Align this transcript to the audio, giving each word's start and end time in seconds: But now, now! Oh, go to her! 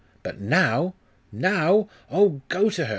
But 0.23 0.39
now, 0.41 0.95
now! 1.31 1.87
Oh, 2.09 2.41
go 2.49 2.71
to 2.71 2.85
her! 2.85 2.89